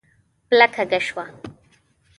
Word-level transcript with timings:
پله 0.49 0.67
کږه 0.75 0.99
شوه. 1.07 1.25